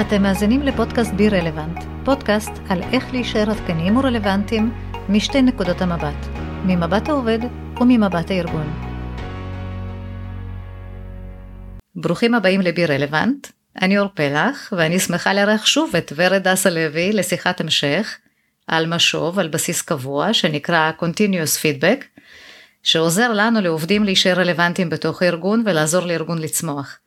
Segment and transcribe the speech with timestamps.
[0.00, 4.72] אתם מאזינים לפודקאסט בי רלוונט, פודקאסט על איך להישאר עדכניים ורלוונטיים
[5.08, 6.26] משתי נקודות המבט,
[6.64, 7.38] ממבט העובד
[7.80, 8.72] וממבט הארגון.
[11.94, 13.46] ברוכים הבאים לבי רלוונט,
[13.82, 18.16] אני אור פלח ואני שמחה לארח שוב את ורד דסה לוי לשיחת המשך
[18.66, 22.20] על משוב על בסיס קבוע שנקרא Continuous Feedback,
[22.82, 26.98] שעוזר לנו לעובדים להישאר רלוונטיים בתוך הארגון ולעזור לארגון לצמוח.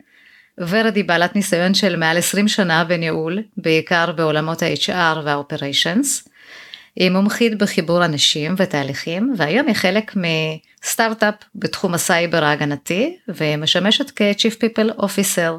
[0.59, 6.29] ורד היא בעלת ניסיון של מעל 20 שנה בניהול, בעיקר בעולמות ה-HR וה-Operations.
[6.95, 15.01] היא מומחית בחיבור אנשים ותהליכים, והיום היא חלק מסטארט-אפ בתחום הסייבר ההגנתי, ומשמשת כ-Chief People
[15.01, 15.51] Officer.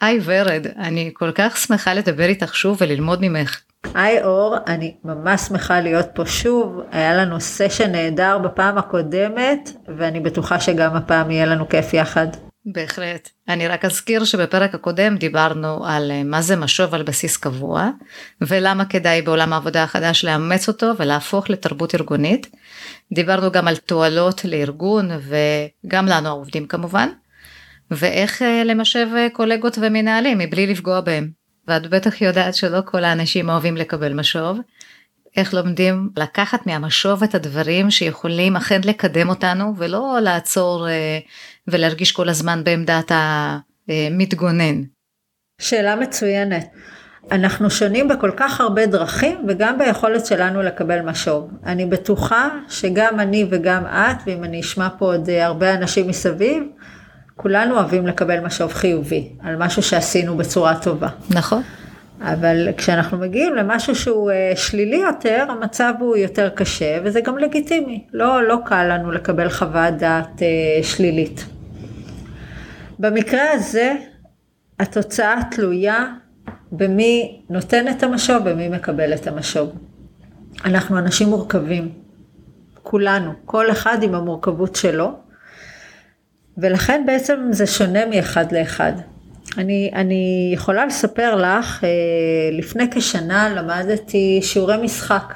[0.00, 3.60] היי ורד, אני כל כך שמחה לדבר איתך שוב וללמוד ממך.
[3.94, 10.20] היי אור, אני ממש שמחה להיות פה שוב, היה לנו סשן נהדר בפעם הקודמת, ואני
[10.20, 12.26] בטוחה שגם הפעם יהיה לנו כיף יחד.
[12.72, 13.28] בהחלט.
[13.48, 17.90] אני רק אזכיר שבפרק הקודם דיברנו על אה, מה זה משוב על בסיס קבוע,
[18.40, 22.50] ולמה כדאי בעולם העבודה החדש לאמץ אותו ולהפוך לתרבות ארגונית.
[23.12, 27.08] דיברנו גם על תועלות לארגון וגם לנו העובדים כמובן,
[27.90, 31.30] ואיך אה, למשב אה, קולגות ומנהלים מבלי לפגוע בהם.
[31.68, 34.58] ואת בטח יודעת שלא כל האנשים אוהבים לקבל משוב.
[35.36, 40.86] איך לומדים לקחת מהמשוב את הדברים שיכולים אכן לקדם אותנו ולא לעצור
[41.68, 43.12] ולהרגיש כל הזמן בעמדת
[43.88, 44.82] המתגונן?
[45.60, 46.66] שאלה מצוינת.
[47.32, 51.50] אנחנו שונים בכל כך הרבה דרכים וגם ביכולת שלנו לקבל משוב.
[51.66, 56.62] אני בטוחה שגם אני וגם את, ואם אני אשמע פה עוד הרבה אנשים מסביב,
[57.36, 61.08] כולנו אוהבים לקבל משוב חיובי על משהו שעשינו בצורה טובה.
[61.30, 61.62] נכון.
[62.20, 68.06] אבל כשאנחנו מגיעים למשהו שהוא אה, שלילי יותר, המצב הוא יותר קשה וזה גם לגיטימי.
[68.12, 71.46] לא, לא קל לנו לקבל חוות דעת אה, שלילית.
[72.98, 73.94] במקרה הזה,
[74.80, 76.06] התוצאה תלויה
[76.72, 79.72] במי נותן את המשוב, במי מקבל את המשוב.
[80.64, 81.92] אנחנו אנשים מורכבים,
[82.82, 85.12] כולנו, כל אחד עם המורכבות שלו,
[86.58, 88.92] ולכן בעצם זה שונה מאחד לאחד.
[89.58, 91.88] אני, אני יכולה לספר לך, אה,
[92.52, 95.34] לפני כשנה למדתי שיעורי משחק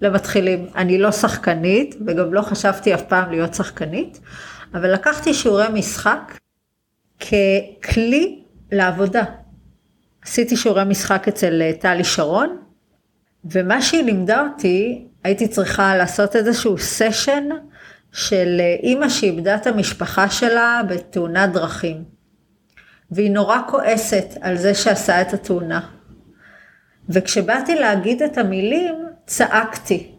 [0.00, 0.66] למתחילים.
[0.76, 4.20] אני לא שחקנית, וגם לא חשבתי אף פעם להיות שחקנית,
[4.74, 6.38] אבל לקחתי שיעורי משחק
[7.20, 8.42] ככלי
[8.72, 9.24] לעבודה.
[10.22, 12.56] עשיתי שיעורי משחק אצל אה, טלי שרון,
[13.44, 17.48] ומה שהיא לימדה אותי, הייתי צריכה לעשות איזשהו סשן
[18.12, 22.13] של אה, אימא שאיבדה את המשפחה שלה בתאונת דרכים.
[23.14, 25.80] והיא נורא כועסת על זה שעשה את התאונה.
[27.08, 28.94] וכשבאתי להגיד את המילים,
[29.26, 30.10] צעקתי.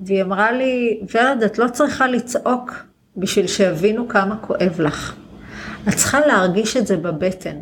[0.00, 2.72] והיא אמרה לי, ורד, את לא צריכה לצעוק
[3.16, 5.14] בשביל שיבינו כמה כואב לך.
[5.88, 7.56] את צריכה להרגיש את זה בבטן.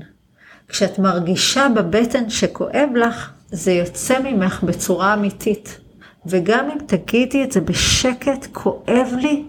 [0.69, 5.81] כשאת מרגישה בבטן שכואב לך, זה יוצא ממך בצורה אמיתית.
[6.27, 9.45] וגם אם תגידי את זה בשקט, כואב לי,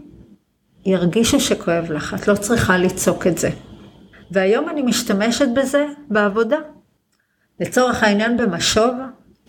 [0.86, 3.50] ירגישו שכואב לך, את לא צריכה לצעוק את זה.
[4.34, 6.58] והיום אני משתמשת בזה בעבודה.
[7.60, 8.96] לצורך העניין במשוב,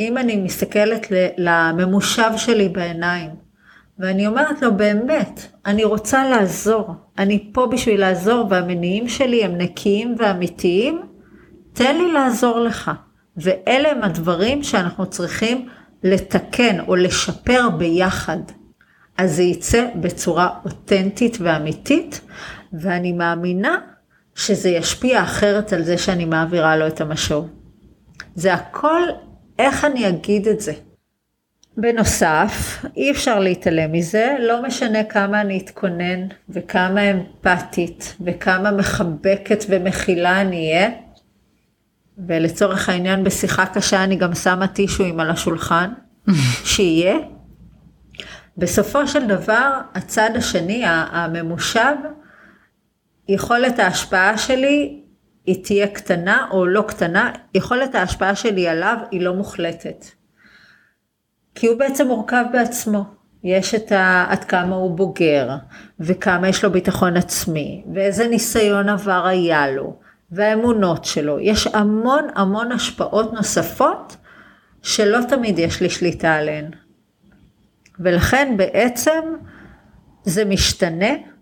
[0.01, 1.07] אם אני מסתכלת
[1.39, 3.31] לממושב שלי בעיניים,
[3.99, 6.95] ואני אומרת לו, באמת, אני רוצה לעזור.
[7.19, 11.03] אני פה בשביל לעזור, והמניעים שלי הם נקיים ואמיתיים.
[11.73, 12.91] תן לי לעזור לך.
[13.37, 15.69] ואלה הם הדברים שאנחנו צריכים
[16.03, 18.39] לתקן או לשפר ביחד.
[19.19, 22.21] אז זה יצא בצורה אותנטית ואמיתית,
[22.73, 23.79] ואני מאמינה
[24.35, 27.49] שזה ישפיע אחרת על זה שאני מעבירה לו את המשוב.
[28.35, 29.03] זה הכל
[29.59, 30.73] איך אני אגיד את זה.
[31.77, 40.41] בנוסף, אי אפשר להתעלם מזה, לא משנה כמה אני אתכונן וכמה אמפתית וכמה מחבקת ומכילה
[40.41, 40.91] אני אהיה.
[42.19, 45.91] ולצורך העניין בשיחה קשה אני גם שמה טישואים על השולחן,
[46.65, 47.17] שיהיה.
[48.59, 51.95] בסופו של דבר, הצד השני, הממושב,
[53.29, 55.01] יכולת ההשפעה שלי
[55.47, 60.05] היא תהיה קטנה או לא קטנה, יכולת ההשפעה שלי עליו היא לא מוחלטת.
[61.55, 63.05] כי הוא בעצם מורכב בעצמו.
[63.45, 64.27] יש את ה...
[64.29, 65.51] עד כמה הוא בוגר,
[66.01, 69.97] וכמה יש לו ביטחון עצמי, ואיזה ניסיון עבר היה לו,
[70.31, 71.41] והאמונות שלו.
[71.41, 74.17] יש המון המון השפעות נוספות
[74.83, 76.71] שלא תמיד יש לי שליטה עליהן.
[78.01, 79.21] ולכן בעצם
[80.25, 81.34] זה משתנה.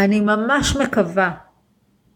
[0.00, 1.30] אני ממש מקווה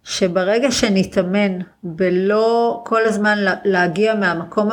[0.05, 4.69] שברגע שנתאמן בלא כל הזמן להגיע מהמקום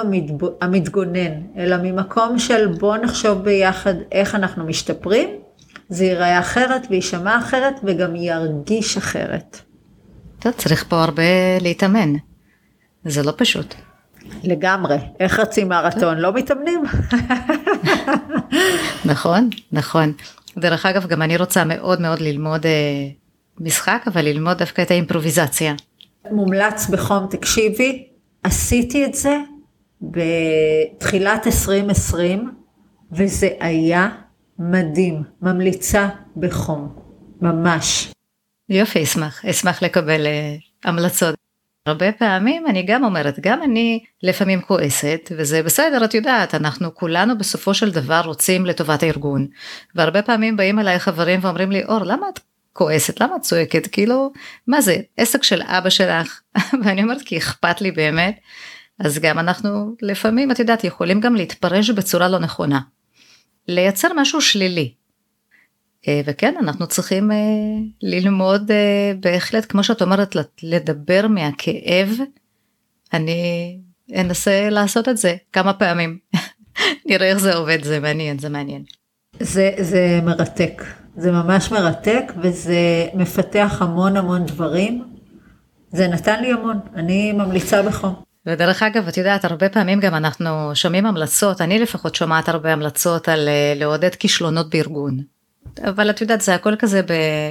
[0.62, 5.30] המתגונן, אלא ממקום של בוא נחשוב ביחד איך אנחנו משתפרים,
[5.90, 9.62] זה ייראה אחרת ויישמע אחרת וגם ירגיש אחרת.
[10.40, 11.24] טוב, צריך פה הרבה
[11.62, 12.14] להתאמן.
[13.06, 13.76] זה לא פשוט.
[14.44, 14.98] לגמרי.
[15.20, 16.18] איך רצים מרתון?
[16.18, 16.84] לא מתאמנים?
[19.06, 20.14] נכון, נכון.
[20.58, 23.08] דרך אגב, גם אני רוצה מאוד מאוד ללמוד אה,
[23.60, 25.74] משחק, אבל ללמוד דווקא את האימפרוביזציה.
[26.32, 28.08] מומלץ בחום, תקשיבי,
[28.44, 29.38] עשיתי את זה
[30.02, 32.52] בתחילת 2020,
[33.12, 34.10] וזה היה
[34.60, 35.24] מדהים.
[35.42, 36.96] ממליצה בחום,
[37.42, 38.12] ממש.
[38.70, 41.41] יופי, אשמח, אשמח לקבל uh, המלצות.
[41.86, 47.38] הרבה פעמים אני גם אומרת, גם אני לפעמים כועסת, וזה בסדר, את יודעת, אנחנו כולנו
[47.38, 49.48] בסופו של דבר רוצים לטובת הארגון.
[49.96, 52.40] והרבה פעמים באים אליי חברים ואומרים לי, אור, למה את
[52.74, 53.22] כועסת?
[53.22, 53.88] למה את צועקת?
[53.88, 54.32] כאילו,
[54.68, 56.42] מה זה, עסק של אבא שלך?
[56.84, 58.40] ואני אומרת, כי אכפת לי באמת.
[59.00, 62.80] אז גם אנחנו לפעמים, את יודעת, יכולים גם להתפרש בצורה לא נכונה.
[63.68, 64.94] לייצר משהו שלילי.
[66.08, 67.38] אה, וכן, אנחנו צריכים אה,
[68.02, 72.10] ללמוד אה, בהחלט, כמו שאת אומרת, לדבר מהכאב.
[73.14, 73.78] אני
[74.16, 76.18] אנסה לעשות את זה כמה פעמים.
[77.10, 78.84] נראה איך זה עובד, זה מעניין, זה מעניין.
[79.40, 80.84] זה, זה מרתק,
[81.16, 85.04] זה ממש מרתק וזה מפתח המון המון דברים.
[85.92, 88.14] זה נתן לי המון, אני ממליצה בחום.
[88.46, 93.30] ודרך אגב, את יודעת, הרבה פעמים גם אנחנו שומעים המלצות, אני לפחות שומעת הרבה המלצות
[93.30, 95.18] על לעודד כישלונות בארגון.
[95.88, 97.02] אבל את יודעת, זה הכל כזה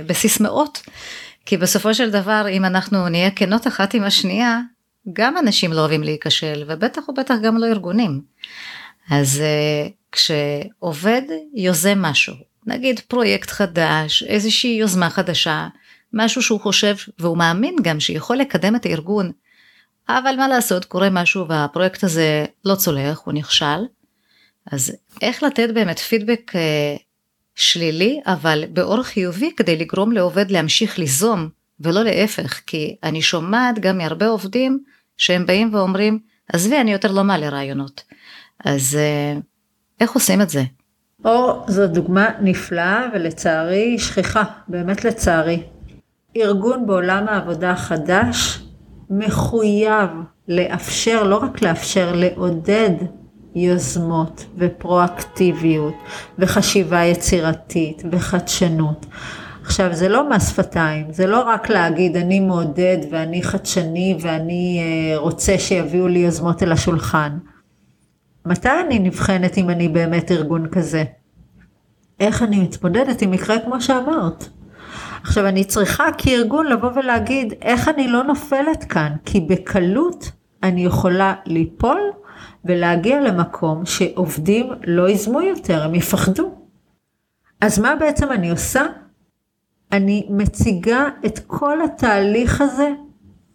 [0.07, 0.83] בסיסמאות,
[1.47, 4.61] כי בסופו של דבר, אם אנחנו נהיה כנות אחת עם השנייה,
[5.13, 8.21] גם אנשים לא אוהבים להיכשל, ובטח ובטח גם לא ארגונים.
[9.11, 11.23] אז uh, כשעובד
[11.55, 12.35] יוזם משהו,
[12.67, 15.69] נגיד פרויקט חדש, איזושהי יוזמה חדשה,
[16.13, 19.33] משהו שהוא חושב והוא מאמין גם שיכול לקדם את הארגון,
[20.09, 23.85] אבל מה לעשות, קורה משהו והפרויקט הזה לא צולח, הוא נכשל,
[24.73, 24.93] אז
[25.23, 27.03] איך לתת באמת פידבק uh,
[27.61, 31.49] שלילי אבל באור חיובי כדי לגרום לעובד להמשיך ליזום
[31.81, 34.83] ולא להפך כי אני שומעת גם מהרבה עובדים
[35.17, 36.19] שהם באים ואומרים
[36.53, 38.05] עזבי אני יותר לא מעלה רעיונות
[38.65, 39.39] אז אה,
[40.01, 40.63] איך עושים את זה?
[41.25, 45.63] או זו דוגמה נפלאה ולצערי שכיחה באמת לצערי.
[46.37, 48.61] ארגון בעולם העבודה החדש
[49.11, 50.11] מחויב
[50.49, 52.91] לאפשר לא רק לאפשר לעודד
[53.55, 55.95] יוזמות ופרואקטיביות
[56.39, 59.07] וחשיבה יצירתית וחדשנות.
[59.63, 65.19] עכשיו זה לא מס שפתיים, זה לא רק להגיד אני מעודד ואני חדשני ואני אה,
[65.19, 67.39] רוצה שיביאו לי יוזמות אל השולחן.
[68.47, 71.05] מתי אני נבחנת אם אני באמת ארגון כזה?
[72.21, 74.49] איך אני מתמודדת עם מקרה כמו שאמרת?
[75.23, 80.31] עכשיו אני צריכה כארגון לבוא ולהגיד איך אני לא נופלת כאן, כי בקלות
[80.63, 82.01] אני יכולה ליפול
[82.65, 86.55] ולהגיע למקום שעובדים לא יזמו יותר, הם יפחדו.
[87.61, 88.83] אז מה בעצם אני עושה?
[89.93, 92.91] אני מציגה את כל התהליך הזה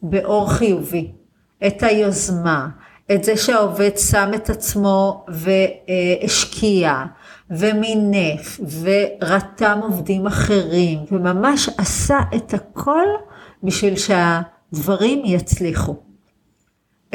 [0.02, 1.12] באור חיובי.
[1.68, 2.68] את היוזמה,
[3.12, 7.04] את זה שהעובד שם את עצמו והשקיע,
[7.50, 13.08] ומינף, ורתם עובדים אחרים, וממש עשה את הכל
[13.64, 16.05] בשביל שהדברים יצליחו.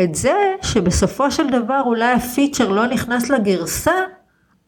[0.04, 3.92] את זה שבסופו של דבר אולי הפיצ'ר לא נכנס לגרסה,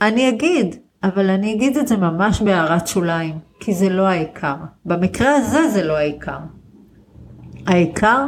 [0.00, 4.54] אני אגיד, אבל אני אגיד את זה ממש בהערת שוליים, כי זה לא העיקר.
[4.84, 6.38] במקרה הזה זה לא העיקר.
[7.66, 8.26] העיקר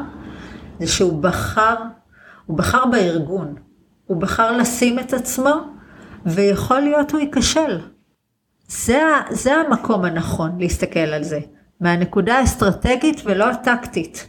[0.80, 1.76] זה שהוא בחר,
[2.46, 3.54] הוא בחר בארגון,
[4.06, 5.54] הוא בחר לשים את עצמו,
[6.26, 7.78] ויכול להיות הוא ייכשל.
[8.68, 11.38] זה, זה המקום הנכון להסתכל על זה,
[11.80, 14.28] מהנקודה האסטרטגית ולא הטקטית.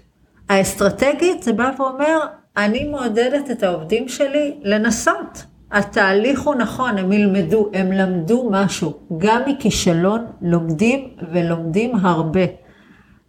[0.50, 2.20] האסטרטגית זה בא ואומר,
[2.58, 5.44] אני מעודדת את העובדים שלי לנסות.
[5.72, 9.00] התהליך הוא נכון, הם ילמדו, הם למדו משהו.
[9.18, 12.46] גם מכישלון לומדים ולומדים הרבה.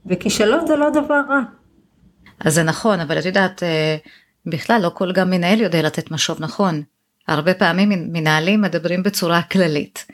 [0.06, 1.40] וכישלון זה לא דבר רע.
[2.40, 3.96] אז זה נכון, אבל את יודעת, אה,
[4.46, 6.82] בכלל לא כל גם מנהל יודע לתת משוב נכון.
[7.28, 10.06] הרבה פעמים מנהלים מדברים בצורה כללית.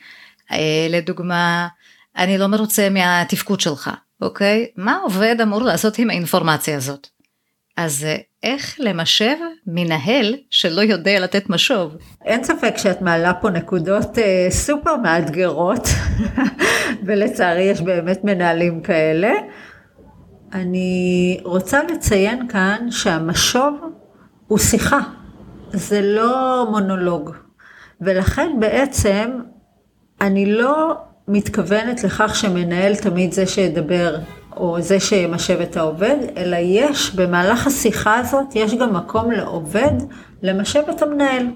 [0.53, 1.69] אה, לדוגמה,
[2.17, 3.91] אני לא מרוצה מהתפקוד שלך,
[4.21, 4.67] אוקיי?
[4.77, 7.09] מה עובד אמור לעשות עם האינפורמציה הזאת?
[7.77, 9.37] אז אה, איך למשב
[9.67, 11.97] מנהל שלא יודע לתת משוב?
[12.25, 15.89] אין ספק שאת מעלה פה נקודות אה, סופר מאתגרות,
[17.07, 19.33] ולצערי יש באמת מנהלים כאלה.
[20.53, 23.81] אני רוצה לציין כאן שהמשוב
[24.47, 25.01] הוא שיחה,
[25.73, 27.31] זה לא מונולוג.
[28.01, 29.31] ולכן בעצם
[30.21, 30.95] אני לא
[31.29, 34.17] מתכוונת לכך שמנהל תמיד זה שידבר
[34.57, 39.93] או זה שמשב את העובד, אלא יש, במהלך השיחה הזאת, יש גם מקום לעובד
[40.43, 41.47] למשב את המנהל.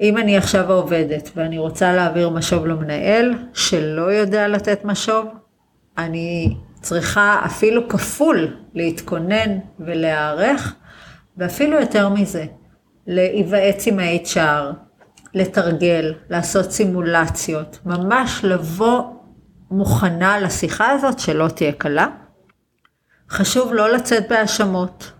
[0.00, 5.26] אם אני עכשיו העובדת ואני רוצה להעביר משוב למנהל שלא יודע לתת משוב,
[5.98, 10.74] אני צריכה אפילו כפול להתכונן ולהיערך,
[11.36, 12.44] ואפילו יותר מזה,
[13.06, 14.74] להיוועץ עם ה-HR,
[15.34, 19.02] לתרגל, לעשות סימולציות, ממש לבוא
[19.70, 22.06] מוכנה לשיחה הזאת שלא תהיה קלה.
[23.30, 25.12] חשוב לא לצאת בהאשמות,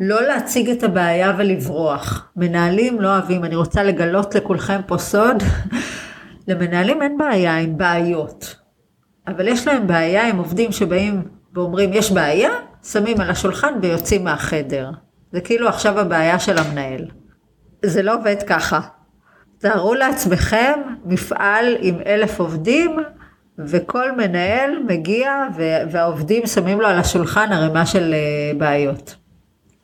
[0.00, 2.32] לא להציג את הבעיה ולברוח.
[2.36, 5.42] מנהלים לא אוהבים, אני רוצה לגלות לכולכם פה סוד,
[6.48, 8.56] למנהלים אין בעיה עם בעיות,
[9.28, 11.22] אבל יש להם בעיה עם עובדים שבאים
[11.54, 12.50] ואומרים יש בעיה,
[12.82, 14.90] שמים על השולחן ויוצאים מהחדר.
[15.32, 17.04] זה כאילו עכשיו הבעיה של המנהל.
[17.84, 18.80] זה לא עובד ככה.
[19.58, 22.96] תארו לעצמכם מפעל עם אלף עובדים,
[23.58, 25.32] וכל מנהל מגיע
[25.90, 29.16] והעובדים שמים לו על השולחן ערימה של אה, בעיות.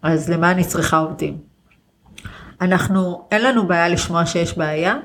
[0.03, 1.39] אז למה אני צריכה עובדים?
[2.61, 4.97] אנחנו, אין לנו בעיה לשמוע שיש בעיה,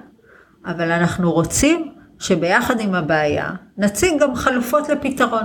[0.66, 5.44] אבל אנחנו רוצים שביחד עם הבעיה נציג גם חלופות לפתרון.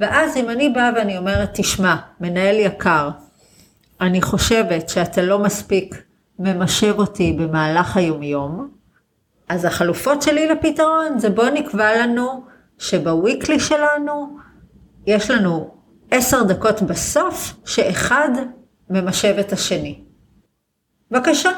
[0.00, 3.10] ואז אם אני באה ואני אומרת, תשמע, מנהל יקר,
[4.00, 6.02] אני חושבת שאתה לא מספיק
[6.38, 8.68] ממשב אותי במהלך היומיום,
[9.48, 12.44] אז החלופות שלי לפתרון זה בוא נקבע לנו
[12.78, 14.36] שבוויקלי שלנו
[15.06, 15.74] יש לנו
[16.10, 18.28] עשר דקות בסוף שאחד
[18.90, 20.04] ממשב את השני.
[21.10, 21.50] בבקשה,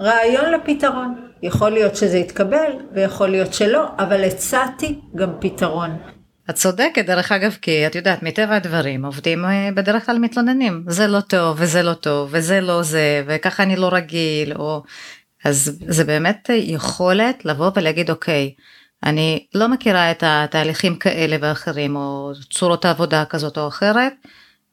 [0.00, 1.28] רעיון לפתרון.
[1.42, 5.90] יכול להיות שזה יתקבל ויכול להיות שלא, אבל הצעתי גם פתרון.
[6.50, 11.06] את צודקת דרך אגב כי את יודעת מטבע הדברים עובדים אה, בדרך כלל מתלוננים זה
[11.06, 14.82] לא טוב וזה לא טוב וזה לא זה וככה אני לא רגיל או
[15.44, 18.54] אז זה באמת יכולת לבוא ולהגיד אוקיי
[19.02, 24.12] אני לא מכירה את התהליכים כאלה ואחרים או צורות העבודה כזאת או אחרת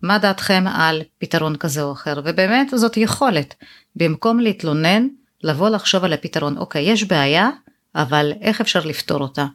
[0.02, 3.56] מה דעתכם על פתרון כזה או אחר ובאמת זאת יכולת
[3.96, 5.08] במקום להתלונן
[5.44, 7.50] לבוא לחשוב על הפתרון אוקיי יש בעיה
[7.96, 9.46] אבל איך אפשר לפתור אותה.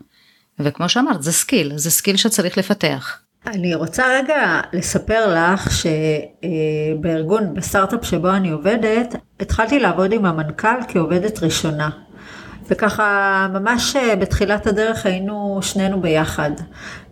[0.59, 3.19] וכמו שאמרת זה skill זה skill שצריך לפתח.
[3.47, 11.43] אני רוצה רגע לספר לך שבארגון בסטארט-אפ שבו אני עובדת התחלתי לעבוד עם המנכ"ל כעובדת
[11.43, 11.91] ראשונה.
[12.71, 16.51] וככה ממש בתחילת הדרך היינו שנינו ביחד.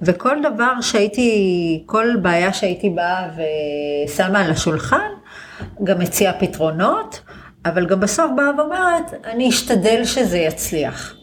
[0.02, 5.10] וכל דבר שהייתי, כל בעיה שהייתי באה ושמה על השולחן,
[5.84, 7.20] גם מציעה פתרונות,
[7.64, 11.14] אבל גם בסוף באה ואומרת, אני אשתדל שזה יצליח.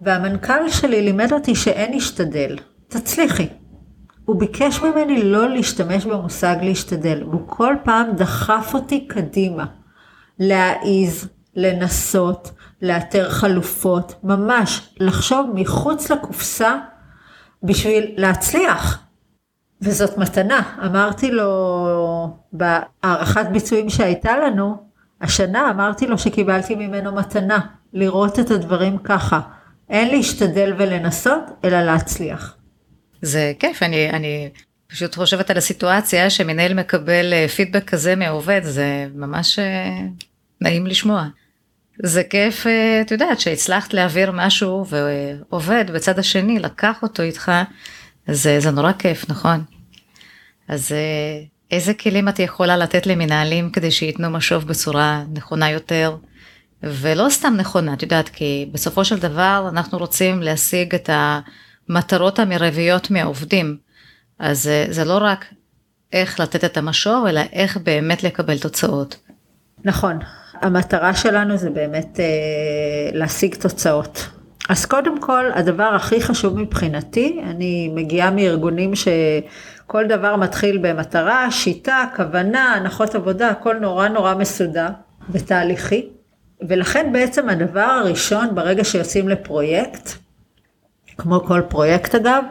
[0.00, 2.56] והמנכ"ל שלי לימד אותי שאין להשתדל,
[2.88, 3.46] תצליחי.
[4.28, 9.64] הוא ביקש ממני לא להשתמש במושג להשתדל, הוא כל פעם דחף אותי קדימה,
[10.38, 12.50] להעיז, לנסות,
[12.82, 16.78] לאתר חלופות, ממש לחשוב מחוץ לקופסה
[17.62, 19.02] בשביל להצליח.
[19.82, 20.62] וזאת מתנה.
[20.86, 24.76] אמרתי לו בהערכת ביצועים שהייתה לנו,
[25.20, 27.58] השנה אמרתי לו שקיבלתי ממנו מתנה,
[27.92, 29.40] לראות את הדברים ככה.
[29.90, 32.57] אין להשתדל ולנסות, אלא להצליח.
[33.22, 34.48] זה כיף, אני, אני
[34.86, 40.00] פשוט חושבת על הסיטואציה שמנהל מקבל אה, פידבק כזה מהעובד, זה ממש אה,
[40.60, 41.26] נעים לשמוע.
[42.02, 47.52] זה כיף, אה, את יודעת, שהצלחת להעביר משהו ועובד בצד השני, לקח אותו איתך,
[48.28, 49.64] זה, זה נורא כיף, נכון?
[50.68, 50.92] אז
[51.70, 56.16] איזה כלים את יכולה לתת למנהלים כדי שייתנו משוב בצורה נכונה יותר?
[56.82, 61.10] ולא סתם נכונה, את יודעת, כי בסופו של דבר אנחנו רוצים להשיג את
[61.88, 63.76] המטרות המרביות מהעובדים.
[64.38, 65.44] אז זה, זה לא רק
[66.12, 69.16] איך לתת את המשוב, אלא איך באמת לקבל תוצאות.
[69.84, 70.18] נכון,
[70.54, 72.24] המטרה שלנו זה באמת אה,
[73.12, 74.28] להשיג תוצאות.
[74.68, 82.04] אז קודם כל, הדבר הכי חשוב מבחינתי, אני מגיעה מארגונים שכל דבר מתחיל במטרה, שיטה,
[82.16, 84.88] כוונה, הנחות עבודה, הכל נורא נורא מסודר
[85.30, 86.08] ותהליכי.
[86.68, 90.10] ולכן בעצם הדבר הראשון ברגע שיוצאים לפרויקט,
[91.18, 92.44] כמו כל פרויקט אגב,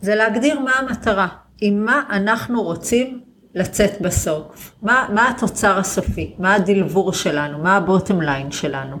[0.00, 1.26] זה להגדיר מה המטרה,
[1.60, 3.20] עם מה אנחנו רוצים
[3.54, 8.96] לצאת בסוף, מה, מה התוצר הסופי, מה הדלבור שלנו, מה הבוטם ליין שלנו.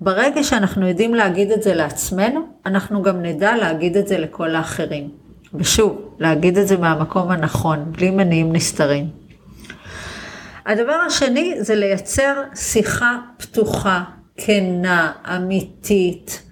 [0.00, 5.10] ברגע שאנחנו יודעים להגיד את זה לעצמנו, אנחנו גם נדע להגיד את זה לכל האחרים.
[5.54, 9.10] ושוב, להגיד את זה מהמקום הנכון, בלי מניעים נסתרים.
[10.66, 14.02] הדבר השני זה לייצר שיחה פתוחה,
[14.36, 16.45] כנה, אמיתית.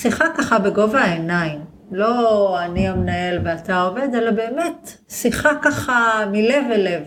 [0.00, 1.58] שיחה ככה בגובה העיניים.
[1.92, 7.02] לא אני המנהל ואתה עובד, אלא באמת שיחה ככה מלב אל לב.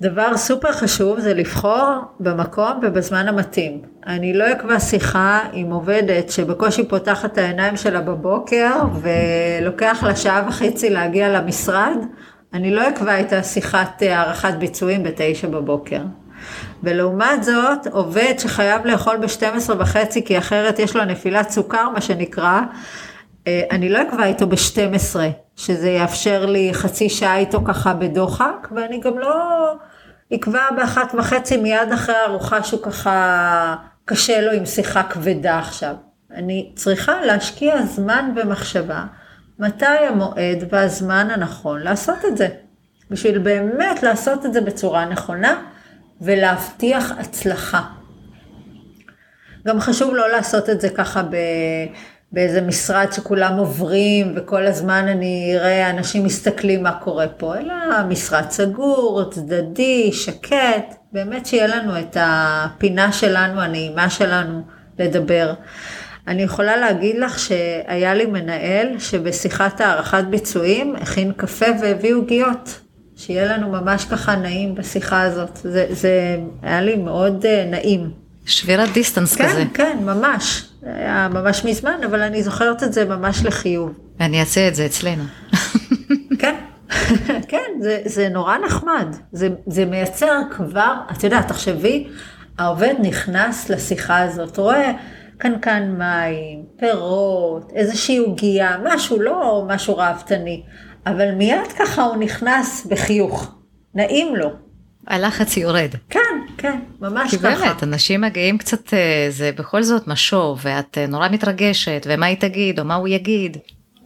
[0.00, 3.82] דבר סופר חשוב זה לבחור במקום ובזמן המתאים.
[4.06, 10.44] אני לא אקבע שיחה עם עובדת שבקושי פותחת את העיניים שלה בבוקר ולוקח לה שעה
[10.48, 11.96] וחצי להגיע למשרד,
[12.54, 16.00] אני לא אקבע את השיחת אה, הערכת ביצועים בתשע בבוקר.
[16.84, 22.60] ולעומת זאת, עובד שחייב לאכול ב-12 וחצי, כי אחרת יש לו נפילת סוכר, מה שנקרא,
[23.46, 25.16] אה, אני לא אקבע איתו ב-12,
[25.56, 29.34] שזה יאפשר לי חצי שעה איתו ככה בדוחק, ואני גם לא
[30.30, 33.74] יקבע באחת וחצי מיד אחרי הארוחה שהוא ככה
[34.04, 35.94] קשה לו עם שיחה כבדה עכשיו.
[36.34, 39.04] אני צריכה להשקיע זמן ומחשבה
[39.58, 42.48] מתי המועד והזמן הנכון לעשות את זה.
[43.10, 45.62] בשביל באמת לעשות את זה בצורה נכונה
[46.20, 47.82] ולהבטיח הצלחה.
[49.66, 51.36] גם חשוב לא לעשות את זה ככה ב...
[52.34, 57.74] באיזה משרד שכולם עוברים וכל הזמן אני אראה אנשים מסתכלים מה קורה פה, אלא
[58.08, 64.62] משרד סגור, צדדי, שקט, באמת שיהיה לנו את הפינה שלנו, הנעימה שלנו
[64.98, 65.54] לדבר.
[66.28, 72.83] אני יכולה להגיד לך שהיה לי מנהל שבשיחת הערכת ביצועים הכין קפה והביא עוגיות.
[73.26, 75.56] שיהיה לנו ממש ככה נעים בשיחה הזאת.
[75.62, 78.10] זה, זה היה לי מאוד uh, נעים.
[78.46, 79.64] שבירת דיסטנס כן, כזה.
[79.74, 80.64] כן, כן, ממש.
[80.80, 83.92] זה היה ממש מזמן, אבל אני זוכרת את זה ממש לחיוב.
[84.20, 85.22] אני אעשה את זה אצלנו.
[86.40, 86.54] כן,
[87.50, 89.16] כן, זה, זה נורא נחמד.
[89.32, 92.06] זה, זה מייצר כבר, את יודעת, תחשבי,
[92.58, 94.92] העובד נכנס לשיחה הזאת, רואה
[95.38, 100.62] קנקן מים, פירות, איזושהי עוגייה, משהו, לא משהו ראוותני,
[101.06, 103.54] אבל מיד ככה הוא נכנס בחיוך,
[103.94, 104.50] נעים לו.
[105.06, 105.90] הלחץ יורד.
[106.10, 106.20] כן,
[106.58, 107.48] כן, ממש כי ככה.
[107.48, 112.36] באמת, אנשים מגיעים קצת, אה, זה בכל זאת משוב, ואת אה, נורא מתרגשת, ומה היא
[112.36, 113.56] תגיד, או מה הוא יגיד.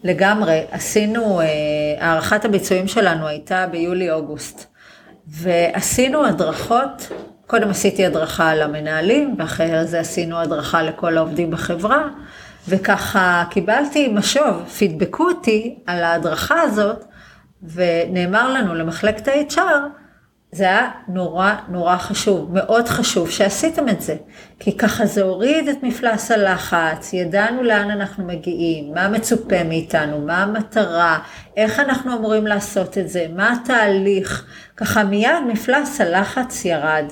[0.05, 1.47] לגמרי, עשינו, אה,
[1.99, 4.67] הערכת הביצועים שלנו הייתה ביולי-אוגוסט,
[5.27, 7.13] ועשינו הדרכות,
[7.47, 12.09] קודם עשיתי הדרכה למנהלים, ואחרי זה עשינו הדרכה לכל העובדים בחברה,
[12.69, 17.05] וככה קיבלתי משוב, פידבקו אותי על ההדרכה הזאת,
[17.63, 19.59] ונאמר לנו למחלקת ה-HR,
[20.53, 24.17] זה היה נורא נורא חשוב, מאוד חשוב שעשיתם את זה.
[24.59, 30.43] כי ככה זה הוריד את מפלס הלחץ, ידענו לאן אנחנו מגיעים, מה מצופה מאיתנו, מה
[30.43, 31.19] המטרה,
[31.57, 34.47] איך אנחנו אמורים לעשות את זה, מה התהליך.
[34.77, 37.05] ככה מיד מפלס הלחץ ירד.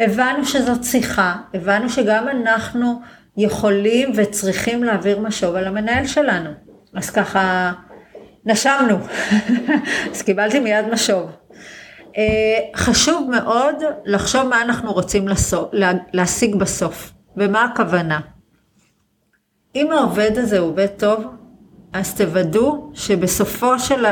[0.00, 3.00] הבנו שזאת שיחה, הבנו שגם אנחנו
[3.36, 6.50] יכולים וצריכים להעביר משוב על המנהל שלנו.
[6.94, 7.72] אז ככה
[8.44, 8.98] נשמנו,
[10.12, 11.30] אז קיבלתי מיד משוב.
[12.16, 15.70] אה, חשוב מאוד לחשוב מה אנחנו רוצים לסוף,
[16.12, 18.20] להשיג בסוף, ומה הכוונה.
[19.74, 21.24] אם העובד הזה הוא עובד טוב,
[21.92, 24.04] אז תוודאו שבסופה של,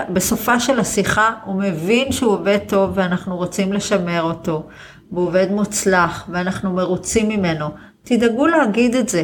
[0.58, 4.68] של השיחה הוא מבין שהוא עובד טוב ואנחנו רוצים לשמר אותו,
[5.12, 7.66] והוא עובד מוצלח ואנחנו מרוצים ממנו.
[8.02, 9.22] תדאגו להגיד את זה.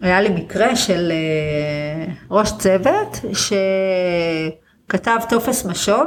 [0.00, 3.20] היה לי מקרה של אה, ראש צוות
[4.86, 6.06] שכתב טופס משוב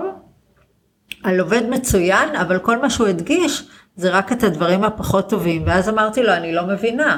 [1.23, 3.63] על עובד מצוין, אבל כל מה שהוא הדגיש
[3.95, 5.63] זה רק את הדברים הפחות טובים.
[5.65, 7.17] ואז אמרתי לו, אני לא מבינה,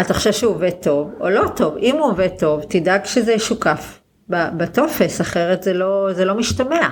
[0.00, 1.76] אתה חושב שהוא עובד טוב או לא טוב?
[1.76, 6.88] אם הוא עובד טוב, תדאג שזה ישוקף בטופס, אחרת זה לא, זה לא משתמע.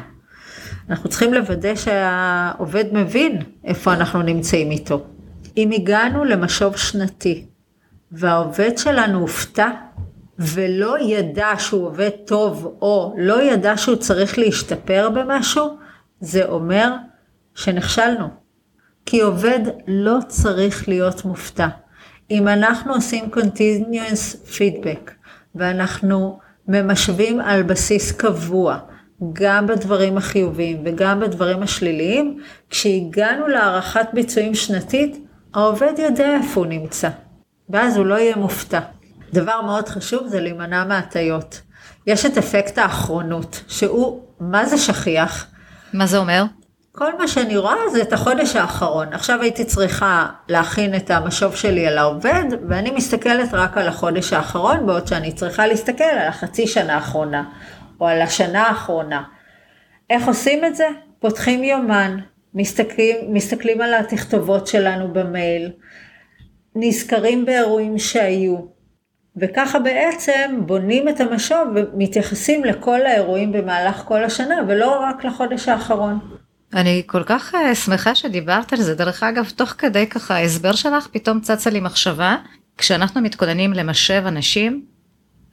[0.91, 5.05] אנחנו צריכים לוודא שהעובד מבין איפה אנחנו נמצאים איתו.
[5.57, 7.47] אם הגענו למשוב שנתי
[8.13, 9.71] והעובד שלנו הופתע
[10.39, 15.77] ולא ידע שהוא עובד טוב או לא ידע שהוא צריך להשתפר במשהו,
[16.21, 16.93] זה אומר
[17.55, 18.29] שנכשלנו.
[19.07, 21.69] כי עובד לא צריך להיות מופתע.
[22.31, 25.11] אם אנחנו עושים continuous feedback
[25.55, 26.39] ואנחנו
[26.69, 28.79] ממשווים על בסיס קבוע,
[29.33, 32.39] גם בדברים החיוביים וגם בדברים השליליים,
[32.71, 37.09] כשהגענו להערכת ביצועים שנתית, העובד יודע איפה הוא נמצא,
[37.71, 38.81] ואז הוא לא יהיה מופתע.
[39.33, 41.61] דבר מאוד חשוב זה להימנע מהטיות.
[42.07, 45.47] יש את אפקט האחרונות, שהוא, מה זה שכיח?
[45.93, 46.45] מה זה אומר?
[46.93, 49.13] כל מה שאני רואה זה את החודש האחרון.
[49.13, 54.87] עכשיו הייתי צריכה להכין את המשוב שלי על העובד, ואני מסתכלת רק על החודש האחרון,
[54.87, 57.45] בעוד שאני צריכה להסתכל על החצי שנה האחרונה,
[58.01, 59.23] או על השנה האחרונה.
[60.11, 60.87] איך עושים את זה?
[61.21, 62.17] פותחים יומן,
[62.55, 65.71] מסתכלים, מסתכלים על התכתובות שלנו במייל,
[66.75, 68.57] נזכרים באירועים שהיו,
[69.37, 76.19] וככה בעצם בונים את המשוב ומתייחסים לכל האירועים במהלך כל השנה, ולא רק לחודש האחרון.
[76.75, 78.95] אני כל כך אה, שמחה שדיברת על זה.
[78.95, 82.37] דרך אגב, תוך כדי ככה ההסבר שלך, פתאום צצה לי מחשבה,
[82.79, 84.85] כשאנחנו מתכוננים למשב אנשים,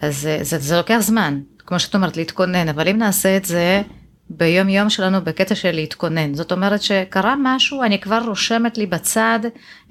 [0.02, 3.82] אז זה, זה, זה לוקח זמן, כמו שאת אומרת, להתכונן, אבל אם נעשה את זה
[4.30, 6.34] ביום יום שלנו בקטע של להתכונן.
[6.34, 9.40] זאת אומרת שקרה משהו, אני כבר רושמת לי בצד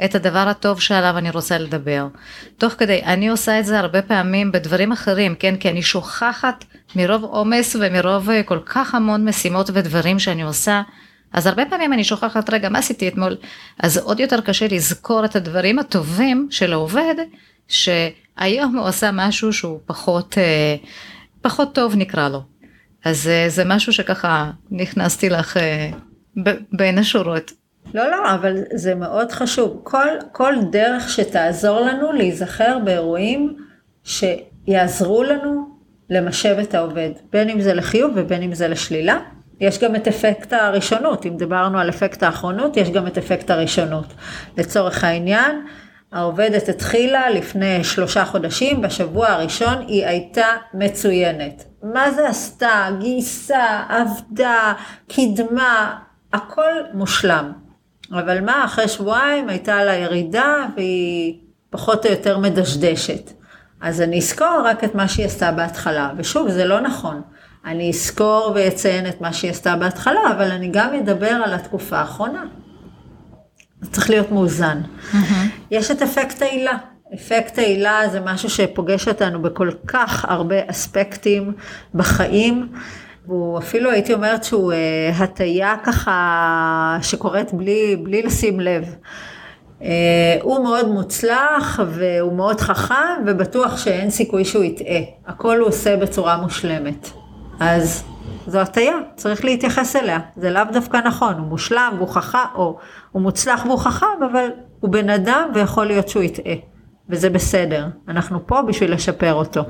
[0.04, 2.06] את הדבר הטוב שעליו אני רוצה לדבר.
[2.58, 5.56] תוך כדי, אני עושה את זה הרבה פעמים בדברים אחרים, כן?
[5.56, 6.64] כי אני שוכחת
[6.96, 10.82] מרוב עומס ומרוב אה, כל כך המון משימות ודברים שאני עושה.
[11.32, 13.36] אז הרבה פעמים אני שוכחת, רגע, מה עשיתי אתמול?
[13.78, 17.14] אז עוד יותר קשה לזכור את הדברים הטובים של העובד,
[17.68, 20.76] שהיום הוא עשה משהו שהוא פחות, אה,
[21.42, 22.57] פחות טוב נקרא לו.
[23.04, 25.56] אז אה, זה משהו שככה נכנסתי לך
[26.72, 27.52] בין השורות.
[27.94, 29.80] לא, לא, אבל זה מאוד חשוב.
[29.82, 33.56] כל, כל דרך שתעזור לנו להיזכר באירועים
[34.04, 35.78] שיעזרו לנו
[36.10, 39.18] למשב את העובד, בין אם זה לחיוב ובין אם זה לשלילה.
[39.60, 44.14] יש גם את אפקט הראשונות, אם דיברנו על אפקט האחרונות, יש גם את אפקט הראשונות.
[44.56, 45.66] לצורך העניין,
[46.12, 51.64] העובדת התחילה לפני שלושה חודשים, בשבוע הראשון היא הייתה מצוינת.
[51.82, 52.88] מה זה עשתה?
[52.98, 54.72] גייסה, עבדה,
[55.08, 55.98] קידמה,
[56.32, 57.52] הכל מושלם.
[58.12, 61.38] אבל מה, אחרי שבועיים הייתה לה ירידה והיא
[61.70, 63.32] פחות או יותר מדשדשת.
[63.80, 67.22] אז אני אזכור רק את מה שהיא עשתה בהתחלה, ושוב, זה לא נכון.
[67.64, 72.44] אני אזכור ואציין את מה שהיא עשתה בהתחלה, אבל אני גם אדבר על התקופה האחרונה.
[73.80, 74.80] זה צריך להיות מאוזן.
[74.82, 75.16] Mm-hmm.
[75.70, 76.78] יש את אפקט העילה.
[77.14, 81.52] אפקט העילה זה משהו שפוגש אותנו בכל כך הרבה אספקטים
[81.94, 82.68] בחיים.
[83.26, 88.94] והוא אפילו הייתי אומרת שהוא אה, הטיה ככה שקורית בלי, בלי לשים לב.
[89.82, 95.00] אה, הוא מאוד מוצלח והוא מאוד חכם ובטוח שאין סיכוי שהוא יטעה.
[95.26, 97.10] הכל הוא עושה בצורה מושלמת.
[97.60, 98.04] אז
[98.46, 100.18] זו הטיה, צריך להתייחס אליה.
[100.36, 102.78] זה לאו דווקא נכון, הוא מושלם והוא חכם, או
[103.12, 104.48] הוא מוצלח והוא חכם, אבל
[104.80, 106.54] הוא בן אדם ויכול להיות שהוא יטעה.
[107.08, 109.62] וזה בסדר, אנחנו פה בשביל לשפר אותו.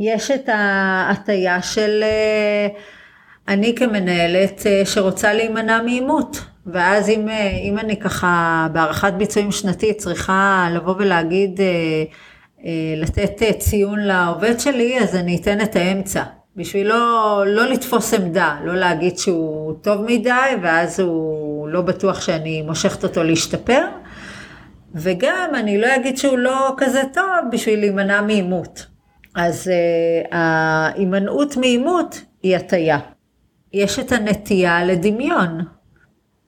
[0.00, 2.68] יש את ההטייה של אה,
[3.48, 6.40] אני כמנהלת אה, שרוצה להימנע מעימות.
[6.66, 11.60] ואז אם, אה, אם אני ככה בהערכת ביצועים שנתית צריכה לבוא ולהגיד,
[12.96, 16.22] לתת ציון לעובד שלי, אז אני אתן את האמצע.
[16.56, 20.30] בשביל לא, לא לתפוס עמדה, לא להגיד שהוא טוב מדי,
[20.62, 23.82] ואז הוא לא בטוח שאני מושכת אותו להשתפר.
[24.94, 28.86] וגם אני לא אגיד שהוא לא כזה טוב בשביל להימנע מעימות.
[29.34, 32.98] אז uh, ההימנעות מעימות היא הטיה.
[33.72, 35.64] יש את הנטייה לדמיון.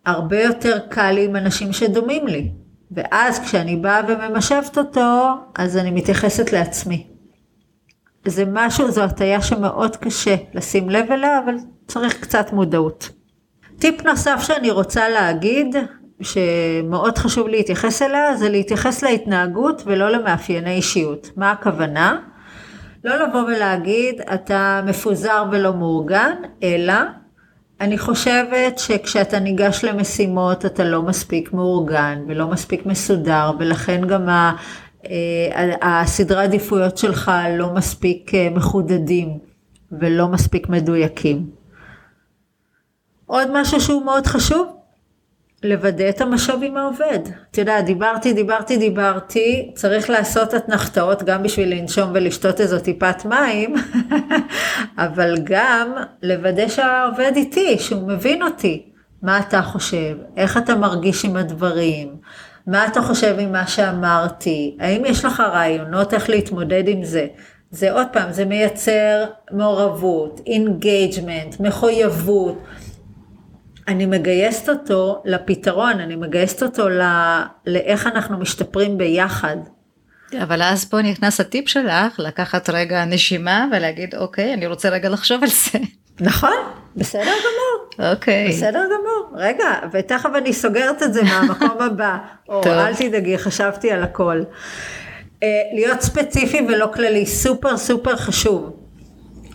[0.07, 2.51] הרבה יותר קל לי עם אנשים שדומים לי.
[2.91, 7.07] ואז כשאני באה וממשבת אותו, אז אני מתייחסת לעצמי.
[8.27, 11.55] זה משהו, זו הטיה שמאוד קשה לשים לב אליה, אבל
[11.87, 13.11] צריך קצת מודעות.
[13.79, 15.77] טיפ נוסף שאני רוצה להגיד,
[16.23, 21.31] שמאוד חשוב להתייחס אליה, זה להתייחס להתנהגות ולא למאפייני אישיות.
[21.37, 22.19] מה הכוונה?
[23.05, 26.95] לא לבוא ולהגיד, אתה מפוזר ולא מאורגן, אלא
[27.81, 34.53] אני חושבת שכשאתה ניגש למשימות אתה לא מספיק מאורגן ולא מספיק מסודר, ולכן גם ה...
[35.11, 39.39] אה, הסדרי עדיפויות שלך לא מספיק אה, מחודדים
[39.93, 41.51] ולא מספיק מדויקים.
[43.27, 44.69] עוד משהו שהוא מאוד חשוב,
[45.65, 47.19] לוודא את המשוב עם העובד.
[47.51, 53.75] אתה יודע, דיברתי, דיברתי, דיברתי, צריך לעשות אתנחתאות גם בשביל לנשום ולשתות איזו טיפת מים,
[54.99, 58.83] אבל גם לוודא שהעובד איתי, שהוא מבין אותי.
[59.23, 60.17] מה אתה חושב?
[60.37, 62.17] איך אתה מרגיש עם הדברים?
[62.67, 64.77] מה אתה חושב עם מה שאמרתי?
[64.81, 67.27] האם יש לך רעיונות איך להתמודד עם זה?
[67.71, 72.59] זה עוד פעם, זה מייצר מעורבות, engagement, מחויבות.
[73.89, 77.03] אני מגייסת אותו לפתרון, אני מגייסת אותו ל...
[77.67, 79.57] לאיך אנחנו משתפרים ביחד.
[80.43, 85.43] אבל אז פה נכנס הטיפ שלך, לקחת רגע נשימה ולהגיד, אוקיי, אני רוצה רגע לחשוב
[85.43, 85.79] על זה.
[86.21, 86.57] נכון,
[86.97, 88.11] בסדר גמור.
[88.11, 88.49] אוקיי.
[88.49, 89.41] בסדר גמור.
[89.43, 92.19] רגע, ותכף אני סוגרת את זה מהמקום הבא.
[92.49, 94.43] או, אל תדאגי, חשבתי על הכל.
[94.43, 98.77] Uh, להיות ספציפי ולא כללי, סופר סופר חשוב.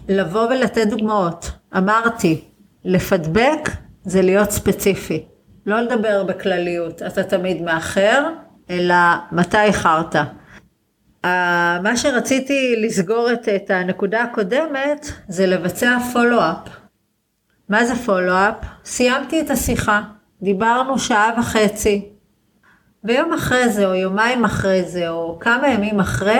[0.09, 1.51] לבוא ולתת דוגמאות.
[1.77, 2.41] אמרתי,
[2.85, 3.69] לפדבק
[4.07, 5.25] זה להיות ספציפי.
[5.65, 8.29] לא לדבר בכלליות, אתה תמיד מאחר,
[8.69, 8.95] אלא
[9.31, 10.15] מתי איחרת.
[11.83, 16.69] מה שרציתי לסגור את, את הנקודה הקודמת זה לבצע פולו-אפ.
[17.69, 18.55] מה זה פולו-אפ?
[18.85, 20.01] סיימתי את השיחה,
[20.41, 22.09] דיברנו שעה וחצי,
[23.03, 26.39] ויום אחרי זה, או יומיים אחרי זה, או כמה ימים אחרי,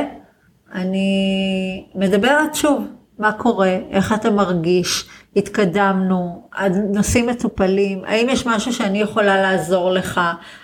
[0.74, 2.88] אני מדברת שוב.
[3.20, 10.22] מה קורה, איך אתה מרגיש, התקדמנו, הנושאים מטופלים, האם יש משהו שאני יכולה לעזור לך,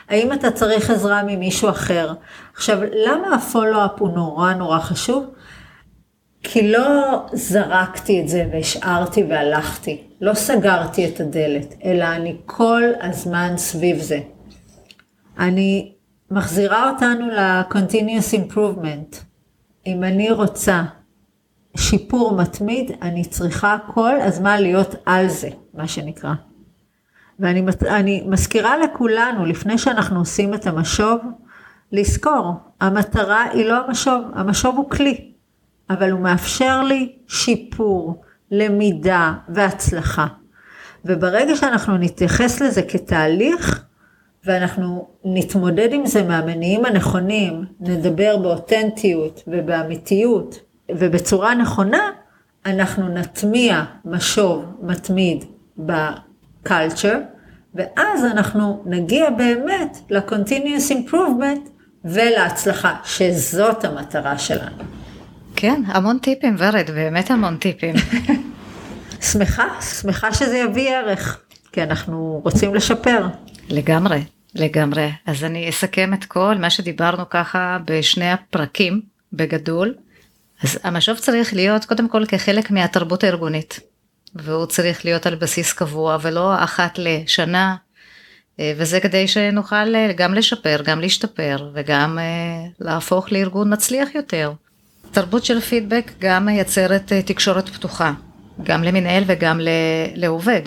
[0.09, 2.13] האם אתה צריך עזרה ממישהו אחר.
[2.53, 5.25] עכשיו, למה הפולו-אפ הוא נורא נורא חשוב?
[6.43, 13.53] כי לא זרקתי את זה והשארתי והלכתי, לא סגרתי את הדלת, אלא אני כל הזמן
[13.57, 14.19] סביב זה.
[15.39, 15.91] אני
[16.31, 19.15] מחזירה אותנו ל-continuous improvement.
[19.87, 20.83] אם אני רוצה
[21.77, 26.33] שיפור מתמיד, אני צריכה כל הזמן להיות על זה, מה שנקרא.
[27.39, 31.21] ואני אני מזכירה לכולנו, לפני שאנחנו עושים את המשוב,
[31.91, 35.31] לזכור, המטרה היא לא המשוב, המשוב הוא כלי,
[35.89, 40.27] אבל הוא מאפשר לי שיפור, למידה והצלחה.
[41.05, 43.83] וברגע שאנחנו נתייחס לזה כתהליך,
[44.45, 50.59] ואנחנו נתמודד עם זה מהמניעים הנכונים, נדבר באותנטיות ובאמיתיות
[50.99, 52.09] ובצורה נכונה,
[52.65, 55.45] אנחנו נטמיע משוב מתמיד
[55.77, 57.19] בקלצ'ר,
[57.75, 61.69] ואז אנחנו נגיע באמת ל-continuous improvement
[62.05, 64.83] ולהצלחה, שזאת המטרה שלנו.
[65.55, 67.95] כן, המון טיפים, ורד, באמת המון טיפים.
[69.31, 73.27] שמחה, שמחה שזה יביא ערך, כי אנחנו רוצים לשפר.
[73.69, 74.23] לגמרי,
[74.55, 75.11] לגמרי.
[75.25, 79.01] אז אני אסכם את כל מה שדיברנו ככה בשני הפרקים,
[79.33, 79.93] בגדול.
[80.63, 83.79] אז המשוב צריך להיות קודם כל כחלק מהתרבות הארגונית,
[84.35, 87.75] והוא צריך להיות על בסיס קבוע ולא אחת לשנה,
[88.59, 94.53] אה, וזה כדי שנוכל אה, גם לשפר, גם להשתפר וגם אה, להפוך לארגון מצליח יותר.
[95.11, 98.13] תרבות של פידבק גם מייצרת תקשורת פתוחה,
[98.63, 99.59] גם למנהל וגם
[100.15, 100.61] לעובד.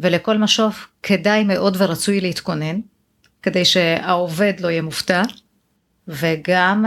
[0.00, 2.80] ולכל משוב כדאי מאוד ורצוי להתכונן,
[3.42, 5.22] כדי שהעובד לא יהיה מופתע,
[6.10, 6.84] וגם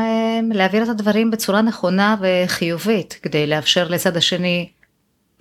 [0.53, 4.69] להעביר את הדברים בצורה נכונה וחיובית, כדי לאפשר לצד השני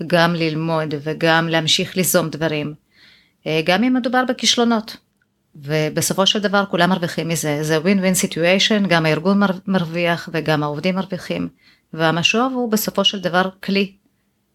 [0.07, 2.75] גם ללמוד וגם להמשיך ליזום דברים.
[3.47, 4.97] אה, גם אם מדובר בכישלונות.
[5.57, 10.95] ובסופו של דבר כולם מרוויחים מזה, זה ווין ווין סיטואשן, גם הארגון מרוויח וגם העובדים
[10.95, 11.49] מרוויחים,
[11.92, 13.92] והמשוב הוא בסופו של דבר כלי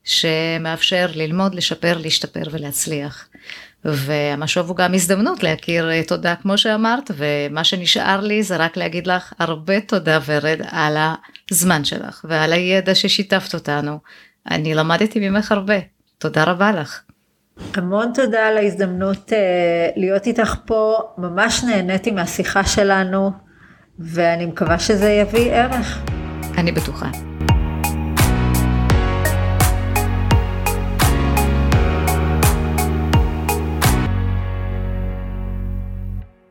[0.03, 3.27] שמאפשר ללמוד, לשפר, להשתפר ולהצליח.
[3.95, 9.07] והמשוב הוא גם הזדמנות להכיר אה, תודה כמו שאמרת, ומה שנשאר לי זה רק להגיד
[9.07, 10.97] לך הרבה תודה ורד על
[11.51, 13.99] הזמן שלך ועל הידע ששיתפת אותנו.
[14.51, 15.75] אני למדתי ממך הרבה,
[16.17, 17.01] תודה רבה לך.
[17.73, 23.31] המון תודה על ההזדמנות אה, להיות איתך פה, ממש נהניתי מהשיחה שלנו,
[23.99, 25.99] ואני מקווה שזה יביא ערך.
[26.57, 27.09] אני בטוחה.